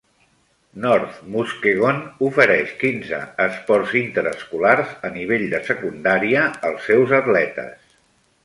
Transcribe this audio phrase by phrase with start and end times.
[0.85, 1.99] North Muskegon
[2.29, 7.97] ofereix quinze esports interescolars a nivell de secundària, als seus atletes.